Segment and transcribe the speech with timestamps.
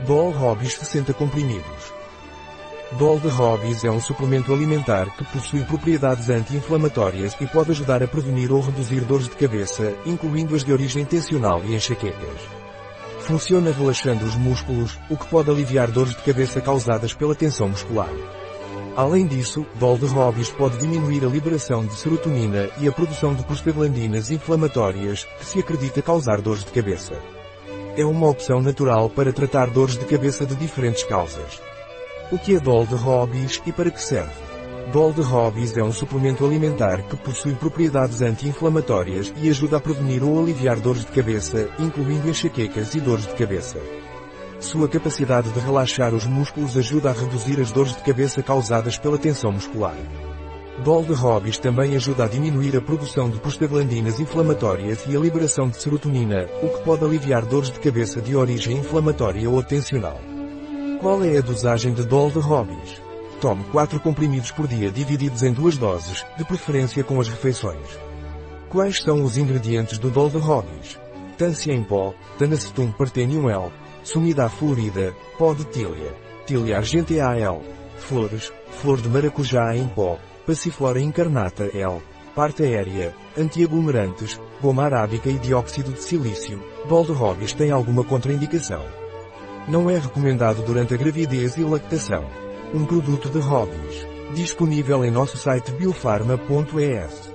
[0.00, 1.94] Dol Hobbies 60 comprimidos.
[2.98, 8.08] Dol de Hobbies é um suplemento alimentar que possui propriedades anti-inflamatórias e pode ajudar a
[8.08, 12.40] prevenir ou reduzir dores de cabeça, incluindo as de origem tensional e enxaquecas.
[13.20, 18.10] Funciona relaxando os músculos, o que pode aliviar dores de cabeça causadas pela tensão muscular.
[18.96, 23.44] Além disso, Dol de Hobbies pode diminuir a liberação de serotonina e a produção de
[23.44, 27.14] prostaglandinas inflamatórias, que se acredita causar dores de cabeça.
[27.96, 31.60] É uma opção natural para tratar dores de cabeça de diferentes causas.
[32.32, 34.32] O que é Dol de Hobbies e para que serve?
[34.92, 40.24] Dol de Hobbies é um suplemento alimentar que possui propriedades anti-inflamatórias e ajuda a prevenir
[40.24, 43.78] ou aliviar dores de cabeça, incluindo enxaquecas e dores de cabeça.
[44.58, 49.18] Sua capacidade de relaxar os músculos ajuda a reduzir as dores de cabeça causadas pela
[49.18, 49.94] tensão muscular.
[50.82, 55.68] Dol de Hobbies também ajuda a diminuir a produção de prostaglandinas inflamatórias e a liberação
[55.68, 60.20] de serotonina, o que pode aliviar dores de cabeça de origem inflamatória ou tensional.
[61.00, 63.00] Qual é a dosagem de Dol de Hobbies?
[63.40, 67.86] Tome 4 comprimidos por dia divididos em duas doses, de preferência com as refeições.
[68.68, 70.98] Quais são os ingredientes do Dol de Hobbies?
[71.38, 73.70] Tância em pó, Tanacetum partenium L,
[74.02, 76.14] Sumida florida, pó de tília,
[76.46, 77.60] Tilia argentea L,
[77.96, 82.02] flores, flor de maracujá em pó, Passiflora incarnata L.
[82.34, 86.62] Parte aérea, antiaglomerantes, goma arábica e dióxido de silício.
[86.86, 88.84] Hobbies tem alguma contraindicação.
[89.66, 92.28] Não é recomendado durante a gravidez e lactação.
[92.74, 94.06] Um produto de Hobbies.
[94.34, 97.33] Disponível em nosso site biofarma.es.